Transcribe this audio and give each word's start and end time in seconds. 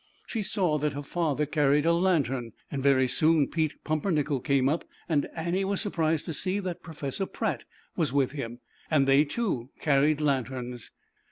She 0.25 0.41
saw 0.41 0.79
that 0.79 0.95
her 0.95 1.03
father 1.03 1.45
carried 1.45 1.85
a 1.85 1.93
lantern, 1.93 2.53
and 2.71 2.81
very 2.81 3.07
soon 3.07 3.47
Pete 3.47 3.83
Pumpernickel 3.83 4.39
came 4.39 4.67
up, 4.67 4.83
and 5.07 5.29
Annie 5.35 5.63
was 5.63 5.79
surprised 5.79 6.25
to 6.25 6.33
see 6.33 6.57
that 6.57 6.81
Professor 6.81 7.27
Pratt 7.27 7.65
was 7.95 8.11
with 8.11 8.31
him, 8.31 8.61
and 8.89 9.07
they, 9.07 9.23
too, 9.25 9.69
carried 9.79 10.19
lanterns. 10.19 10.89